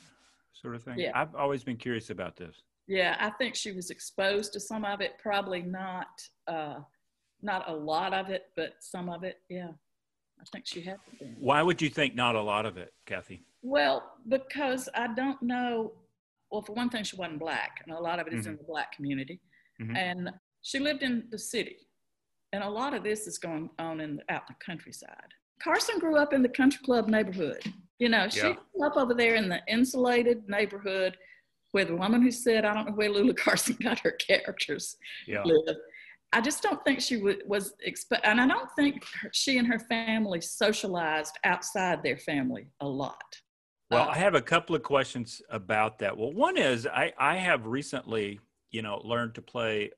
sort 0.54 0.76
of 0.76 0.84
thing? 0.84 1.00
Yeah. 1.00 1.12
I've 1.16 1.36
always 1.36 1.64
been 1.64 1.78
curious 1.78 2.10
about 2.10 2.36
this. 2.36 2.64
Yeah, 2.88 3.16
I 3.20 3.32
think 3.32 3.56
she 3.56 3.72
was 3.72 3.90
exposed 3.90 4.54
to 4.54 4.60
some 4.60 4.86
of 4.86 5.02
it, 5.02 5.14
probably 5.22 5.62
not 5.62 6.08
uh, 6.48 6.80
not 7.42 7.68
a 7.70 7.74
lot 7.74 8.14
of 8.14 8.30
it, 8.30 8.44
but 8.56 8.74
some 8.80 9.10
of 9.10 9.24
it. 9.24 9.38
Yeah, 9.50 9.70
I 10.40 10.44
think 10.52 10.68
she 10.68 10.82
had. 10.82 10.98
Why 11.40 11.64
would 11.64 11.82
you 11.82 11.90
think 11.90 12.16
not 12.16 12.36
a 12.36 12.42
lot 12.42 12.66
of 12.66 12.78
it, 12.78 12.94
Cathy? 13.06 13.44
Well, 13.64 14.14
because 14.28 14.88
I 14.94 15.14
don't 15.14 15.42
know. 15.42 15.94
Well, 16.52 16.62
for 16.62 16.74
one 16.74 16.90
thing, 16.90 17.04
she 17.04 17.16
wasn't 17.16 17.40
black, 17.40 17.82
and 17.86 17.96
a 17.96 18.00
lot 18.00 18.20
of 18.20 18.28
it 18.28 18.34
is 18.34 18.46
in 18.46 18.56
the 18.56 18.64
black 18.64 18.92
community. 18.92 19.42
Mhm. 19.82 19.98
And 19.98 20.30
she 20.62 20.80
lived 20.80 21.02
in 21.02 21.28
the 21.32 21.40
city, 21.40 21.78
and 22.54 22.64
a 22.64 22.70
lot 22.70 22.94
of 22.94 23.04
this 23.04 23.26
is 23.26 23.40
going 23.40 23.72
on 23.80 24.00
in 24.00 24.18
the, 24.18 24.32
out 24.32 24.44
in 24.48 24.56
the 24.58 24.64
countryside. 24.64 25.34
Carson 25.62 26.00
grew 26.00 26.18
up 26.18 26.34
in 26.34 26.42
the 26.42 26.50
country 26.50 26.80
club 26.84 27.08
neighborhood. 27.08 27.62
You 28.00 28.10
know, 28.10 28.28
she 28.30 28.40
Yeah. 28.40 28.56
grew 28.74 28.88
up 28.88 28.98
over 28.98 29.14
there 29.14 29.36
in 29.36 29.48
the 29.50 29.62
insulated 29.68 30.48
neighborhood 30.50 31.18
where 31.72 31.86
the 31.86 31.96
woman 31.96 32.22
who 32.22 32.32
said, 32.32 32.66
"I 32.66 32.74
don't 32.74 32.88
know 32.88 32.94
where 32.96 33.10
Lula 33.10 33.34
Carson 33.46 33.78
got 33.82 34.00
her 34.00 34.12
characters." 34.12 34.98
Yeah. 35.28 35.44
live. 35.44 35.76
I 36.34 36.42
just 36.42 36.62
don't 36.62 36.84
think 36.84 37.00
she 37.00 37.16
w- 37.18 37.40
was, 37.46 37.74
exp- 37.88 38.20
and 38.24 38.42
I 38.42 38.48
don't 38.48 38.70
think 38.76 39.06
her, 39.22 39.30
she 39.32 39.58
and 39.58 39.68
her 39.68 39.80
family 39.80 40.42
socialized 40.42 41.38
outside 41.46 42.04
their 42.04 42.18
family 42.18 42.68
a 42.82 42.88
lot. 42.88 43.24
Well, 43.90 44.04
Uh, 44.04 44.08
I 44.12 44.18
have 44.18 44.36
a 44.36 44.42
couple 44.42 44.76
of 44.76 44.84
questions 44.84 45.42
about 45.50 46.00
that. 46.00 46.18
Well, 46.18 46.34
one 46.34 46.58
is 46.58 46.88
I, 46.88 47.14
I 47.18 47.38
have 47.38 47.66
recently, 47.68 48.42
you 48.72 48.82
know, 48.82 49.00
learned 49.06 49.36
to 49.36 49.42
play 49.42 49.92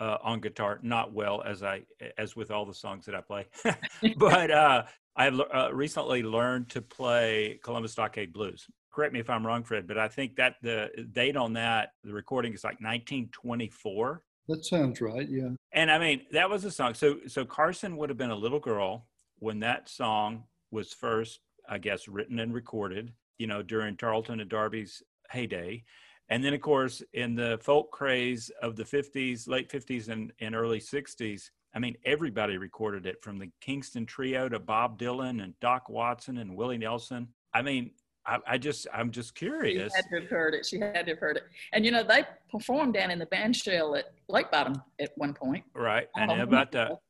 uh, 0.00 0.16
on 0.22 0.40
guitar, 0.40 0.78
not 0.82 1.12
well 1.12 1.42
as 1.42 1.62
I 1.62 1.82
as 2.16 2.34
with 2.36 2.50
all 2.50 2.64
the 2.64 2.72
songs 2.74 3.04
that 3.06 3.14
I 3.14 3.20
play, 3.20 3.46
but 4.16 4.50
uh, 4.50 4.84
I've 5.16 5.38
uh, 5.38 5.70
recently 5.72 6.22
learned 6.22 6.70
to 6.70 6.82
play 6.82 7.60
Columbus 7.62 7.92
Stockade 7.92 8.32
Blues. 8.32 8.66
Correct 8.90 9.12
me 9.12 9.20
if 9.20 9.30
I'm 9.30 9.46
wrong, 9.46 9.62
Fred, 9.62 9.86
but 9.86 9.98
I 9.98 10.08
think 10.08 10.36
that 10.36 10.56
the 10.62 10.90
date 11.12 11.36
on 11.36 11.52
that 11.54 11.92
the 12.04 12.12
recording 12.12 12.52
is 12.52 12.64
like 12.64 12.80
1924. 12.80 14.22
That 14.48 14.64
sounds 14.64 15.00
right. 15.00 15.28
Yeah. 15.28 15.50
And 15.72 15.90
I 15.90 15.98
mean, 15.98 16.22
that 16.32 16.48
was 16.48 16.64
a 16.64 16.70
song. 16.70 16.94
So 16.94 17.18
so 17.26 17.44
Carson 17.44 17.96
would 17.96 18.10
have 18.10 18.18
been 18.18 18.30
a 18.30 18.36
little 18.36 18.60
girl 18.60 19.06
when 19.38 19.60
that 19.60 19.88
song 19.88 20.44
was 20.70 20.92
first, 20.92 21.40
I 21.68 21.78
guess, 21.78 22.08
written 22.08 22.38
and 22.38 22.52
recorded, 22.52 23.12
you 23.38 23.46
know, 23.46 23.62
during 23.62 23.96
Tarlton 23.96 24.40
and 24.40 24.50
Darby's 24.50 25.02
heyday. 25.30 25.84
And 26.28 26.42
then 26.42 26.54
of 26.54 26.60
course 26.60 27.02
in 27.12 27.34
the 27.34 27.58
folk 27.62 27.90
craze 27.92 28.50
of 28.62 28.76
the 28.76 28.84
50s, 28.84 29.48
late 29.48 29.70
50s 29.70 30.08
and, 30.08 30.32
and 30.40 30.54
early 30.54 30.80
60s, 30.80 31.50
I 31.74 31.78
mean, 31.78 31.96
everybody 32.04 32.58
recorded 32.58 33.06
it 33.06 33.22
from 33.22 33.38
the 33.38 33.50
Kingston 33.60 34.04
Trio 34.06 34.48
to 34.48 34.58
Bob 34.58 34.98
Dylan 34.98 35.42
and 35.42 35.58
Doc 35.60 35.88
Watson 35.88 36.38
and 36.38 36.54
Willie 36.56 36.78
Nelson. 36.78 37.28
I 37.54 37.62
mean, 37.62 37.92
I, 38.26 38.38
I 38.46 38.58
just 38.58 38.86
I'm 38.92 39.10
just 39.10 39.34
curious. 39.34 39.92
She 39.92 39.96
had 39.96 40.04
to 40.10 40.20
have 40.20 40.30
heard 40.30 40.54
it. 40.54 40.66
She 40.66 40.78
had 40.78 41.06
to 41.06 41.12
have 41.12 41.18
heard 41.18 41.36
it. 41.38 41.44
And 41.72 41.84
you 41.84 41.90
know, 41.90 42.02
they 42.04 42.24
performed 42.50 42.94
down 42.94 43.10
in 43.10 43.18
the 43.18 43.26
band 43.26 43.56
shell 43.56 43.96
at 43.96 44.12
Lake 44.28 44.50
Bottom 44.50 44.80
at 45.00 45.10
one 45.16 45.32
point. 45.34 45.64
Right. 45.74 46.08
I 46.14 46.26
know 46.26 46.36
Oh, 46.38 46.42
about 46.42 46.72
that. 46.72 46.92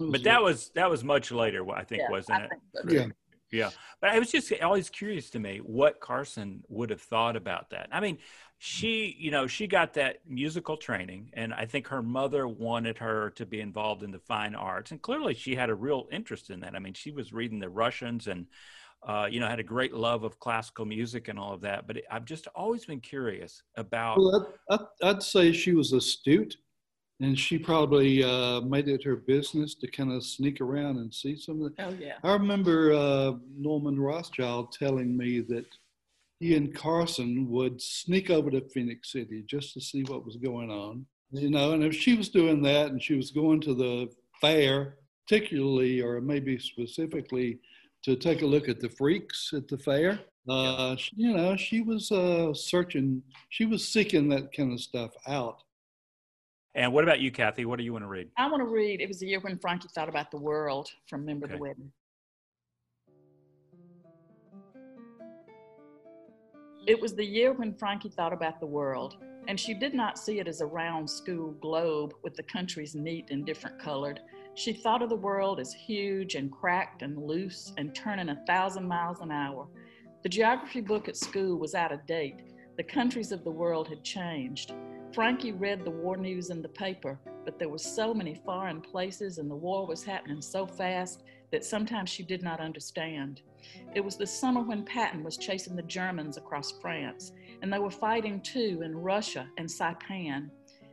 But 0.00 0.22
that 0.24 0.42
was 0.42 0.70
that 0.74 0.88
was 0.88 1.04
much 1.04 1.30
later, 1.30 1.68
I 1.70 1.84
think, 1.84 2.00
Yeah, 2.00 2.10
wasn't 2.10 2.40
I 2.40 2.44
it? 2.44 2.50
think 2.50 2.62
so. 2.74 2.82
Yeah. 2.94 3.06
Yeah, 3.52 3.70
but 4.00 4.10
I 4.10 4.18
was 4.18 4.32
just 4.32 4.52
always 4.62 4.90
curious 4.90 5.30
to 5.30 5.38
me 5.38 5.58
what 5.58 6.00
Carson 6.00 6.64
would 6.68 6.90
have 6.90 7.02
thought 7.02 7.36
about 7.36 7.70
that. 7.70 7.88
I 7.92 8.00
mean, 8.00 8.18
she, 8.58 9.16
you 9.18 9.30
know, 9.30 9.46
she 9.46 9.66
got 9.66 9.94
that 9.94 10.18
musical 10.26 10.76
training, 10.76 11.30
and 11.34 11.52
I 11.52 11.66
think 11.66 11.88
her 11.88 12.02
mother 12.02 12.48
wanted 12.48 12.96
her 12.98 13.30
to 13.30 13.44
be 13.44 13.60
involved 13.60 14.02
in 14.02 14.10
the 14.10 14.20
fine 14.20 14.54
arts, 14.54 14.90
and 14.90 15.02
clearly 15.02 15.34
she 15.34 15.54
had 15.54 15.68
a 15.68 15.74
real 15.74 16.08
interest 16.10 16.48
in 16.48 16.60
that. 16.60 16.74
I 16.74 16.78
mean, 16.78 16.94
she 16.94 17.10
was 17.10 17.32
reading 17.32 17.58
the 17.58 17.68
Russians 17.68 18.28
and, 18.28 18.46
uh, 19.06 19.26
you 19.28 19.40
know, 19.40 19.48
had 19.48 19.58
a 19.58 19.64
great 19.64 19.92
love 19.92 20.22
of 20.22 20.38
classical 20.38 20.84
music 20.84 21.26
and 21.28 21.38
all 21.38 21.52
of 21.52 21.60
that. 21.62 21.88
But 21.88 21.98
I've 22.10 22.24
just 22.24 22.46
always 22.54 22.84
been 22.84 23.00
curious 23.00 23.62
about. 23.76 24.18
Well, 24.18 24.54
I'd, 24.70 24.78
I'd, 24.78 25.08
I'd 25.08 25.22
say 25.22 25.52
she 25.52 25.72
was 25.74 25.92
astute, 25.92 26.56
and 27.22 27.38
she 27.38 27.58
probably 27.58 28.24
uh, 28.24 28.60
made 28.62 28.88
it 28.88 29.04
her 29.04 29.16
business 29.16 29.74
to 29.76 29.86
kind 29.88 30.12
of 30.12 30.24
sneak 30.24 30.60
around 30.60 30.98
and 30.98 31.14
see 31.14 31.36
some 31.36 31.62
of 31.62 31.76
the. 31.76 31.84
Oh 31.84 31.94
yeah. 31.98 32.14
I 32.24 32.32
remember 32.32 32.92
uh, 32.92 33.32
Norman 33.56 33.98
Rothschild 33.98 34.72
telling 34.72 35.16
me 35.16 35.40
that 35.40 35.66
he 36.40 36.56
and 36.56 36.74
Carson 36.74 37.48
would 37.48 37.80
sneak 37.80 38.28
over 38.30 38.50
to 38.50 38.60
Phenix 38.60 39.12
City 39.12 39.44
just 39.46 39.72
to 39.74 39.80
see 39.80 40.02
what 40.02 40.26
was 40.26 40.36
going 40.36 40.70
on. 40.70 41.06
You 41.30 41.50
know, 41.50 41.72
and 41.72 41.84
if 41.84 41.94
she 41.94 42.14
was 42.16 42.28
doing 42.28 42.60
that 42.62 42.90
and 42.90 43.02
she 43.02 43.14
was 43.14 43.30
going 43.30 43.60
to 43.62 43.74
the 43.74 44.10
fair, 44.40 44.96
particularly 45.26 46.02
or 46.02 46.20
maybe 46.20 46.58
specifically 46.58 47.60
to 48.02 48.16
take 48.16 48.42
a 48.42 48.46
look 48.46 48.68
at 48.68 48.80
the 48.80 48.88
freaks 48.88 49.52
at 49.54 49.68
the 49.68 49.78
fair, 49.78 50.18
uh, 50.48 50.96
you 51.14 51.32
know, 51.32 51.56
she 51.56 51.80
was 51.80 52.10
uh, 52.10 52.52
searching, 52.52 53.22
she 53.48 53.64
was 53.64 53.86
seeking 53.86 54.28
that 54.30 54.52
kind 54.52 54.72
of 54.72 54.80
stuff 54.80 55.12
out. 55.28 55.62
And 56.74 56.92
what 56.92 57.04
about 57.04 57.20
you, 57.20 57.30
Cathy? 57.30 57.64
What 57.66 57.76
do 57.78 57.84
you 57.84 57.92
want 57.92 58.04
to 58.04 58.08
read? 58.08 58.28
I 58.38 58.48
want 58.50 58.62
to 58.62 58.68
read. 58.68 59.00
It 59.00 59.08
was 59.08 59.20
the 59.20 59.26
year 59.26 59.40
when 59.40 59.58
Frankie 59.58 59.88
thought 59.94 60.08
about 60.08 60.30
the 60.30 60.38
world 60.38 60.88
from 61.06 61.20
Remember 61.20 61.46
Okay. 61.46 61.56
the 61.56 61.60
Wedding. 61.60 61.92
It 66.86 67.00
was 67.00 67.14
the 67.14 67.24
year 67.24 67.52
when 67.52 67.74
Frankie 67.74 68.08
thought 68.08 68.32
about 68.32 68.58
the 68.58 68.66
world, 68.66 69.18
and 69.46 69.60
she 69.60 69.74
did 69.74 69.94
not 69.94 70.18
see 70.18 70.40
it 70.40 70.48
as 70.48 70.60
a 70.60 70.66
round 70.66 71.08
school 71.08 71.52
globe 71.60 72.14
with 72.24 72.34
the 72.34 72.42
countries 72.42 72.94
neat 72.94 73.30
and 73.30 73.44
different 73.46 73.78
colored. 73.78 74.20
She 74.54 74.72
thought 74.72 75.02
of 75.02 75.08
the 75.08 75.16
world 75.16 75.60
as 75.60 75.72
huge 75.72 76.34
and 76.34 76.50
cracked 76.50 77.02
and 77.02 77.16
loose 77.18 77.72
and 77.76 77.94
turning 77.94 78.30
a 78.30 78.42
thousand 78.46 78.88
miles 78.88 79.20
an 79.20 79.30
hour. 79.30 79.68
The 80.22 80.28
geography 80.28 80.80
book 80.80 81.08
at 81.08 81.16
school 81.16 81.58
was 81.58 81.74
out 81.74 81.92
of 81.92 82.04
date. 82.06 82.40
The 82.76 82.82
countries 82.82 83.30
of 83.30 83.44
the 83.44 83.50
world 83.50 83.88
had 83.88 84.02
changed. 84.02 84.72
Frankie 85.14 85.52
read 85.52 85.84
the 85.84 85.90
war 85.90 86.16
news 86.16 86.48
in 86.48 86.62
the 86.62 86.68
paper, 86.70 87.18
but 87.44 87.58
there 87.58 87.68
were 87.68 87.76
so 87.76 88.14
many 88.14 88.34
foreign 88.34 88.80
places 88.80 89.36
and 89.36 89.50
the 89.50 89.54
war 89.54 89.86
was 89.86 90.02
happening 90.02 90.40
so 90.40 90.66
fast 90.66 91.22
that 91.50 91.66
sometimes 91.66 92.08
she 92.08 92.22
did 92.22 92.42
not 92.42 92.60
understand. 92.60 93.42
It 93.94 94.02
was 94.02 94.16
the 94.16 94.26
summer 94.26 94.62
when 94.62 94.86
Patton 94.86 95.22
was 95.22 95.36
chasing 95.36 95.76
the 95.76 95.82
Germans 95.82 96.38
across 96.38 96.72
France, 96.80 97.32
and 97.60 97.70
they 97.70 97.78
were 97.78 97.90
fighting 97.90 98.40
too 98.40 98.80
in 98.82 98.96
Russia 98.96 99.46
and 99.58 99.68
Saipan. 99.68 100.48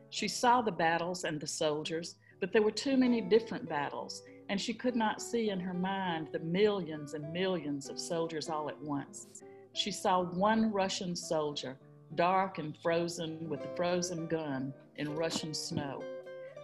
She 0.10 0.28
saw 0.28 0.62
the 0.62 0.72
battles 0.72 1.24
and 1.24 1.40
the 1.40 1.48
soldiers, 1.48 2.16
but 2.42 2.52
there 2.52 2.62
were 2.62 2.72
too 2.72 2.98
many 2.98 3.22
different 3.22 3.70
battles, 3.70 4.22
and 4.50 4.60
she 4.60 4.74
could 4.74 4.98
not 4.98 5.22
see 5.22 5.50
in 5.50 5.62
her 5.62 5.74
mind 5.74 6.28
the 6.34 6.40
millions 6.40 7.14
and 7.14 7.32
millions 7.32 7.88
of 7.88 7.98
soldiers 7.98 8.50
all 8.50 8.68
at 8.68 8.82
once. 8.82 9.28
She 9.74 9.92
saw 9.92 10.24
one 10.24 10.74
Russian 10.74 11.16
soldier, 11.16 11.78
dark 12.16 12.58
and 12.58 12.76
frozen 12.78 13.48
with 13.50 13.64
a 13.64 13.76
frozen 13.76 14.28
gun 14.28 14.74
in 14.98 15.16
Russian 15.16 15.54
snow. 15.54 16.04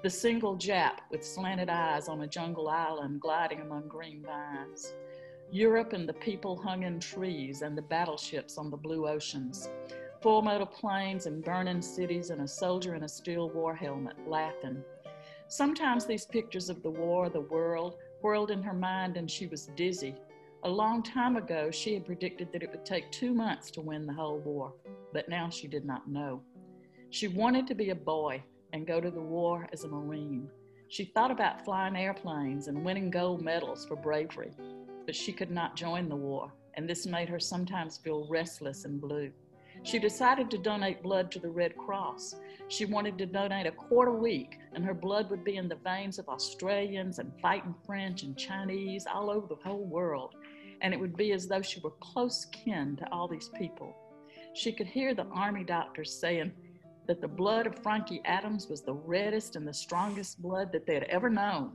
The 0.04 0.10
single 0.10 0.56
Jap 0.58 1.00
with 1.10 1.26
slanted 1.26 1.70
eyes 1.70 2.08
on 2.08 2.22
a 2.22 2.28
jungle 2.28 2.68
island 2.68 3.22
gliding 3.22 3.62
among 3.62 3.88
green 3.88 4.24
vines. 4.24 4.94
Europe 5.52 5.94
and 5.94 6.08
the 6.08 6.14
people 6.14 6.58
hung 6.58 6.84
in 6.84 7.00
trees 7.00 7.62
and 7.62 7.78
the 7.78 7.82
battleships 7.82 8.58
on 8.58 8.70
the 8.70 8.78
blue 8.78 9.08
oceans. 9.08 9.70
Full 10.22 10.42
motor 10.42 10.66
planes 10.66 11.28
and 11.28 11.44
burning 11.44 11.82
cities 11.82 12.30
and 12.30 12.42
a 12.42 12.48
soldier 12.48 12.96
in 12.96 13.04
a 13.04 13.10
steel 13.10 13.50
war 13.50 13.76
helmet 13.76 14.16
laughing. 14.28 14.84
Sometimes 15.48 16.06
these 16.06 16.26
pictures 16.26 16.70
of 16.70 16.82
the 16.82 16.90
war, 16.90 17.30
the 17.30 17.42
world, 17.42 17.98
whirled 18.22 18.50
in 18.50 18.64
her 18.64 18.74
mind 18.74 19.18
and 19.18 19.30
she 19.30 19.46
was 19.48 19.68
dizzy. 19.76 20.16
A 20.66 20.70
long 20.76 21.04
time 21.04 21.36
ago, 21.36 21.70
she 21.70 21.94
had 21.94 22.08
predicted 22.08 22.52
that 22.52 22.64
it 22.64 22.72
would 22.72 22.84
take 22.84 23.12
two 23.12 23.36
months 23.36 23.70
to 23.70 23.82
win 23.82 24.08
the 24.08 24.14
whole 24.14 24.40
war, 24.40 24.74
but 25.14 25.30
now 25.30 25.48
she 25.48 25.68
did 25.68 25.86
not 25.86 26.10
know. 26.10 26.42
She 27.12 27.28
wanted 27.28 27.68
to 27.68 27.76
be 27.76 27.92
a 27.92 27.96
boy 27.96 28.42
and 28.74 28.88
go 28.88 29.00
to 29.00 29.12
the 29.12 29.22
war 29.22 29.70
as 29.72 29.84
a 29.84 29.88
Marine. 29.88 30.50
She 30.88 31.06
thought 31.06 31.30
about 31.30 31.64
flying 31.64 31.96
airplanes 31.96 32.68
and 32.68 32.84
winning 32.84 33.12
gold 33.12 33.44
medals 33.44 33.86
for 33.86 33.96
bravery, 33.96 34.54
but 35.06 35.16
she 35.16 35.32
could 35.32 35.52
not 35.52 35.76
join 35.76 36.10
the 36.10 36.16
war, 36.16 36.52
and 36.74 36.90
this 36.90 37.06
made 37.06 37.30
her 37.30 37.40
sometimes 37.40 38.00
feel 38.00 38.28
restless 38.28 38.86
and 38.86 39.00
blue. 39.00 39.32
She 39.84 40.00
decided 40.00 40.50
to 40.50 40.58
donate 40.58 41.04
blood 41.04 41.30
to 41.32 41.40
the 41.40 41.50
Red 41.50 41.78
Cross. 41.78 42.38
She 42.70 42.86
wanted 42.86 43.20
to 43.20 43.28
donate 43.28 43.68
a 43.68 43.72
quart 43.72 44.08
a 44.08 44.12
week, 44.12 44.58
and 44.74 44.84
her 44.84 44.96
blood 44.96 45.30
would 45.30 45.44
be 45.44 45.58
in 45.58 45.70
the 45.70 45.76
veins 45.76 46.18
of 46.18 46.28
Australians 46.28 47.20
and 47.20 47.32
fighting 47.40 47.76
French 47.86 48.24
and 48.24 48.36
Chinese 48.36 49.06
all 49.06 49.30
over 49.30 49.46
the 49.46 49.62
whole 49.64 49.86
world, 49.86 50.34
and 50.86 50.94
it 50.94 51.00
would 51.00 51.18
be 51.18 51.32
as 51.32 51.48
though 51.48 51.64
she 51.64 51.80
were 51.80 51.96
close 52.00 52.46
kin 52.52 52.96
to 52.96 53.12
all 53.12 53.28
these 53.28 53.50
people. 53.58 53.96
She 54.54 54.72
could 54.72 54.86
hear 54.86 55.16
the 55.16 55.26
army 55.34 55.64
doctors 55.64 56.14
saying 56.14 56.52
that 57.08 57.22
the 57.22 57.28
blood 57.28 57.66
of 57.66 57.82
Frankie 57.82 58.22
Adams 58.24 58.68
was 58.70 58.84
the 58.84 58.94
reddest 58.94 59.56
and 59.56 59.68
the 59.68 59.74
strongest 59.74 60.44
blood 60.44 60.72
that 60.72 60.86
they 60.86 60.94
had 60.94 61.06
ever 61.06 61.28
known. 61.28 61.72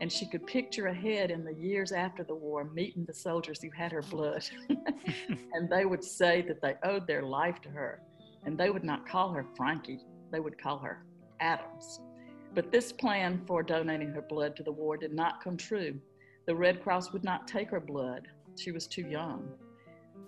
And 0.00 0.10
she 0.10 0.30
could 0.30 0.46
picture 0.46 0.86
ahead 0.86 1.32
in 1.32 1.44
the 1.44 1.52
years 1.52 1.90
after 1.90 2.22
the 2.22 2.36
war 2.36 2.62
meeting 2.62 3.04
the 3.04 3.12
soldiers 3.12 3.60
who 3.60 3.70
had 3.70 3.90
her 3.90 4.02
blood. 4.02 4.44
and 5.52 5.68
they 5.68 5.84
would 5.84 6.04
say 6.04 6.40
that 6.42 6.62
they 6.62 6.76
owed 6.84 7.08
their 7.08 7.24
life 7.24 7.60
to 7.62 7.70
her. 7.70 8.02
And 8.44 8.56
they 8.56 8.70
would 8.70 8.84
not 8.84 9.08
call 9.08 9.32
her 9.32 9.46
Frankie, 9.56 9.98
they 10.30 10.38
would 10.38 10.62
call 10.62 10.78
her 10.78 11.04
Adams. 11.40 11.98
But 12.54 12.70
this 12.70 12.92
plan 12.92 13.42
for 13.48 13.64
donating 13.64 14.12
her 14.12 14.22
blood 14.22 14.54
to 14.54 14.62
the 14.62 14.70
war 14.70 14.96
did 14.96 15.12
not 15.12 15.42
come 15.42 15.56
true. 15.56 15.98
The 16.46 16.54
Red 16.54 16.84
Cross 16.84 17.12
would 17.12 17.24
not 17.24 17.48
take 17.48 17.70
her 17.70 17.80
blood. 17.80 18.28
She 18.56 18.72
was 18.72 18.86
too 18.86 19.02
young. 19.02 19.48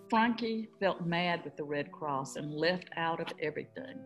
Frankie 0.08 0.68
felt 0.78 1.06
mad 1.06 1.42
with 1.44 1.56
the 1.56 1.64
Red 1.64 1.90
Cross 1.90 2.36
and 2.36 2.54
left 2.54 2.90
out 2.96 3.20
of 3.20 3.36
everything. 3.40 3.98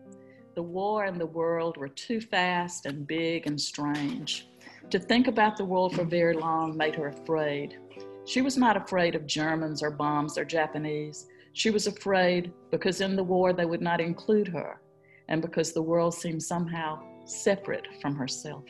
The 0.55 0.63
war 0.63 1.05
and 1.05 1.19
the 1.19 1.25
world 1.25 1.77
were 1.77 1.87
too 1.87 2.19
fast 2.19 2.85
and 2.85 3.07
big 3.07 3.47
and 3.47 3.59
strange. 3.59 4.47
To 4.89 4.99
think 4.99 5.27
about 5.27 5.57
the 5.57 5.65
world 5.65 5.95
for 5.95 6.03
very 6.03 6.33
long 6.33 6.75
made 6.75 6.95
her 6.95 7.07
afraid. 7.07 7.77
She 8.25 8.41
was 8.41 8.57
not 8.57 8.77
afraid 8.77 9.15
of 9.15 9.25
Germans 9.25 9.81
or 9.81 9.91
bombs 9.91 10.37
or 10.37 10.45
Japanese. 10.45 11.27
She 11.53 11.69
was 11.69 11.87
afraid 11.87 12.51
because 12.69 13.01
in 13.01 13.15
the 13.15 13.23
war 13.23 13.53
they 13.53 13.65
would 13.65 13.81
not 13.81 14.01
include 14.01 14.47
her 14.49 14.81
and 15.29 15.41
because 15.41 15.71
the 15.71 15.81
world 15.81 16.13
seemed 16.13 16.43
somehow 16.43 16.99
separate 17.25 17.87
from 18.01 18.15
herself. 18.15 18.65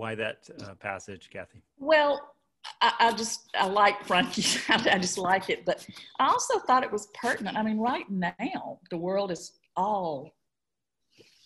Why 0.00 0.14
that 0.14 0.48
uh, 0.64 0.74
passage, 0.76 1.28
Cathy? 1.30 1.60
Well, 1.78 2.32
I, 2.80 2.92
I, 3.00 3.12
just 3.12 3.50
I 3.54 3.66
like 3.66 4.02
Frankie. 4.06 4.58
I 4.70 4.98
just 4.98 5.18
like 5.18 5.50
it, 5.50 5.66
but 5.66 5.86
I 6.18 6.28
also 6.28 6.58
thought 6.60 6.82
it 6.82 6.90
was 6.90 7.08
pertinent. 7.12 7.58
I 7.58 7.62
mean, 7.62 7.76
right 7.76 8.08
now 8.08 8.80
the 8.88 8.96
world 8.96 9.30
is 9.30 9.52
all 9.76 10.34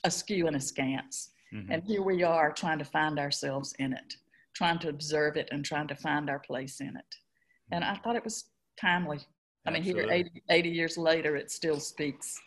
askew 0.04 0.46
and 0.46 0.54
askance, 0.54 1.30
mm-hmm. 1.52 1.72
and 1.72 1.82
here 1.82 2.02
we 2.02 2.22
are 2.22 2.52
trying 2.52 2.78
to 2.78 2.84
find 2.84 3.18
ourselves 3.18 3.74
in 3.80 3.92
it, 3.92 4.14
trying 4.54 4.78
to 4.78 4.88
observe 4.88 5.36
it, 5.36 5.48
and 5.50 5.64
trying 5.64 5.88
to 5.88 5.96
find 5.96 6.30
our 6.30 6.38
place 6.38 6.80
in 6.80 6.96
it. 6.96 7.16
And 7.72 7.82
I 7.82 7.96
thought 7.96 8.14
it 8.14 8.22
was 8.22 8.44
timely. 8.80 9.18
I 9.66 9.72
mean, 9.72 9.82
here 9.82 10.06
80, 10.08 10.30
80 10.48 10.68
years 10.68 10.96
later, 10.96 11.34
it 11.34 11.50
still 11.50 11.80
speaks. 11.80 12.38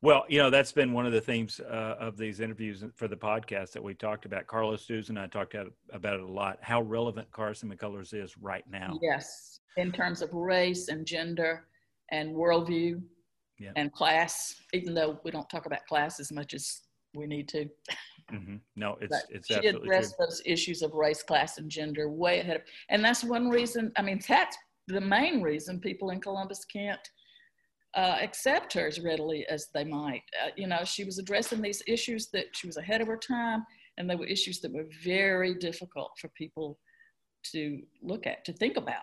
Well, 0.00 0.24
you 0.28 0.38
know, 0.38 0.48
that's 0.48 0.70
been 0.70 0.92
one 0.92 1.06
of 1.06 1.12
the 1.12 1.20
themes 1.20 1.60
uh, 1.60 1.96
of 1.98 2.16
these 2.16 2.38
interviews 2.38 2.84
for 2.94 3.08
the 3.08 3.16
podcast 3.16 3.72
that 3.72 3.82
we 3.82 3.94
talked 3.94 4.26
about. 4.26 4.46
Carlos 4.46 4.86
Souza 4.86 5.10
and 5.10 5.18
I 5.18 5.26
talked 5.26 5.56
about 5.92 6.14
it 6.14 6.20
a 6.20 6.26
lot, 6.26 6.58
how 6.62 6.82
relevant 6.82 7.28
Carson 7.32 7.68
McCullers 7.68 8.14
is 8.14 8.38
right 8.38 8.64
now. 8.70 8.96
Yes, 9.02 9.58
in 9.76 9.90
terms 9.90 10.22
of 10.22 10.32
race 10.32 10.86
and 10.86 11.04
gender 11.04 11.66
and 12.12 12.34
worldview 12.34 13.02
yeah. 13.58 13.72
and 13.74 13.92
class, 13.92 14.54
even 14.72 14.94
though 14.94 15.18
we 15.24 15.32
don't 15.32 15.50
talk 15.50 15.66
about 15.66 15.84
class 15.88 16.20
as 16.20 16.30
much 16.30 16.54
as 16.54 16.82
we 17.16 17.26
need 17.26 17.48
to. 17.48 17.68
Mm-hmm. 18.32 18.56
No, 18.76 18.98
it's, 19.00 19.10
but 19.10 19.22
it's 19.30 19.48
she 19.48 19.54
absolutely 19.54 19.88
addressed 19.88 20.14
true. 20.16 20.26
those 20.26 20.42
issues 20.46 20.82
of 20.82 20.92
race, 20.94 21.24
class, 21.24 21.58
and 21.58 21.68
gender 21.68 22.08
way 22.08 22.38
ahead 22.38 22.56
of, 22.56 22.62
and 22.88 23.04
that's 23.04 23.24
one 23.24 23.48
reason, 23.48 23.90
I 23.96 24.02
mean, 24.02 24.20
that's 24.28 24.56
the 24.86 25.00
main 25.00 25.42
reason 25.42 25.80
people 25.80 26.10
in 26.10 26.20
Columbus 26.20 26.64
can't 26.66 27.00
uh, 27.98 28.16
accept 28.22 28.72
her 28.72 28.86
as 28.86 29.00
readily 29.00 29.44
as 29.50 29.66
they 29.74 29.82
might. 29.82 30.22
Uh, 30.40 30.50
you 30.56 30.68
know, 30.68 30.84
she 30.84 31.02
was 31.02 31.18
addressing 31.18 31.60
these 31.60 31.82
issues 31.88 32.28
that 32.28 32.44
she 32.52 32.68
was 32.68 32.76
ahead 32.76 33.00
of 33.00 33.08
her 33.08 33.16
time, 33.16 33.64
and 33.96 34.08
they 34.08 34.14
were 34.14 34.24
issues 34.24 34.60
that 34.60 34.72
were 34.72 34.86
very 35.02 35.54
difficult 35.54 36.12
for 36.20 36.28
people 36.38 36.78
to 37.42 37.80
look 38.00 38.24
at, 38.24 38.44
to 38.44 38.52
think 38.52 38.76
about. 38.76 39.02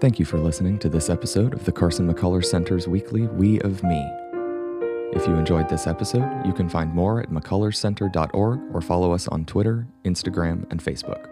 Thank 0.00 0.20
you 0.20 0.24
for 0.24 0.38
listening 0.38 0.78
to 0.78 0.88
this 0.88 1.10
episode 1.10 1.54
of 1.54 1.64
the 1.64 1.72
Carson 1.72 2.10
McCullers 2.10 2.44
Center's 2.44 2.86
weekly 2.86 3.26
We 3.26 3.60
of 3.62 3.82
Me. 3.82 4.29
If 5.12 5.26
you 5.26 5.34
enjoyed 5.34 5.68
this 5.68 5.88
episode, 5.88 6.46
you 6.46 6.52
can 6.52 6.68
find 6.68 6.94
more 6.94 7.20
at 7.20 7.30
mccullerscenter.org 7.30 8.60
or 8.72 8.80
follow 8.80 9.12
us 9.12 9.26
on 9.26 9.44
Twitter, 9.44 9.88
Instagram, 10.04 10.70
and 10.70 10.82
Facebook. 10.82 11.26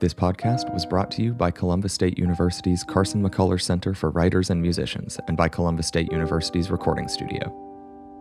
This 0.00 0.12
podcast 0.12 0.72
was 0.74 0.84
brought 0.84 1.12
to 1.12 1.22
you 1.22 1.32
by 1.32 1.52
Columbus 1.52 1.92
State 1.92 2.18
University's 2.18 2.82
Carson 2.82 3.22
McCullers 3.22 3.62
Center 3.62 3.94
for 3.94 4.10
Writers 4.10 4.50
and 4.50 4.60
Musicians 4.60 5.20
and 5.28 5.36
by 5.36 5.48
Columbus 5.48 5.86
State 5.86 6.10
University's 6.10 6.68
recording 6.68 7.06
studio. 7.06 7.52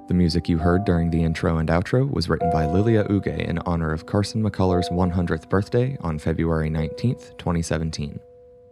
The 0.07 0.13
music 0.13 0.47
you 0.47 0.59
heard 0.59 0.85
during 0.85 1.09
the 1.09 1.23
intro 1.23 1.57
and 1.57 1.67
outro 1.67 2.07
was 2.07 2.29
written 2.29 2.51
by 2.51 2.67
Lilia 2.67 3.05
Uge 3.05 3.39
in 3.39 3.57
honor 3.65 3.91
of 3.91 4.05
Carson 4.05 4.43
McCullers' 4.43 4.91
100th 4.91 5.49
birthday 5.49 5.97
on 6.01 6.19
February 6.19 6.69
19th, 6.69 7.35
2017. 7.39 8.19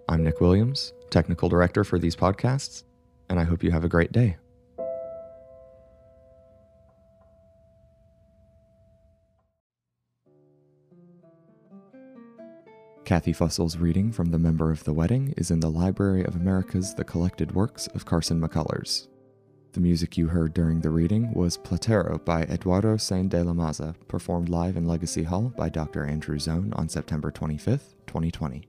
I'm 0.08 0.23
Nick 0.23 0.39
Williams, 0.39 0.93
technical 1.10 1.49
director 1.49 1.84
for 1.84 1.97
these 1.97 2.15
podcasts, 2.15 2.84
and 3.30 3.39
I 3.39 3.43
hope 3.45 3.63
you 3.63 3.71
have 3.71 3.84
a 3.84 3.89
great 3.89 4.12
day. 4.12 4.38
Cathy 13.13 13.32
Fussell's 13.32 13.78
reading 13.78 14.12
from 14.12 14.32
The 14.32 14.39
Member 14.39 14.71
of 14.71 14.84
the 14.86 14.91
Wedding 14.91 15.36
is 15.38 15.52
in 15.52 15.60
the 15.60 15.69
Library 15.69 16.26
of 16.26 16.36
America's 16.36 16.95
The 16.95 17.04
Collected 17.04 17.52
Works 17.52 17.86
of 17.93 18.08
Carson 18.08 18.41
McCullers. 18.41 19.08
The 19.73 19.82
music 19.82 20.17
you 20.17 20.30
heard 20.30 20.56
during 20.56 20.82
the 20.82 20.89
reading 20.89 21.32
was 21.32 21.60
Platero 21.60 22.26
by 22.26 22.41
Eduardo 22.45 22.95
Sainz 22.95 23.30
de 23.30 23.43
la 23.43 23.54
Maza, 23.54 23.93
performed 24.08 24.49
live 24.49 24.78
in 24.78 24.88
Legacy 24.88 25.21
Hall 25.21 25.54
by 25.56 25.69
Dr. 25.69 26.06
Andrew 26.06 26.39
Zohn 26.39 26.73
on 26.73 26.89
September 26.89 27.30
25, 27.30 27.82
2020. 28.08 28.63